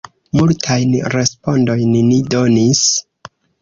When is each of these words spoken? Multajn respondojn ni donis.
Multajn 0.37 0.95
respondojn 1.17 1.95
ni 2.09 2.21
donis. 2.37 2.87